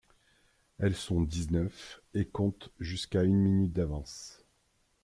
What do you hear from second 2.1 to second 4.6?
et compte jusqu'à une minute d'avance.